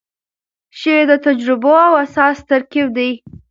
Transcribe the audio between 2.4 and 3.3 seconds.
ترکیب دی.